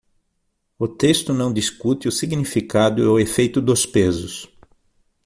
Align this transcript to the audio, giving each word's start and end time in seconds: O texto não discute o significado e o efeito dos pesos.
O 0.79 0.87
texto 0.87 1.31
não 1.31 1.53
discute 1.53 2.07
o 2.07 2.11
significado 2.11 3.03
e 3.03 3.05
o 3.05 3.19
efeito 3.19 3.61
dos 3.61 3.85
pesos. 3.85 4.49